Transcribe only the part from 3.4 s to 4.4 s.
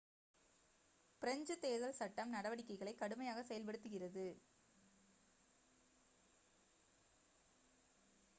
செயல்படுத்துகிறது